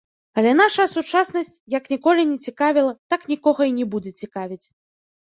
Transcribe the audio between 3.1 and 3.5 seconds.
так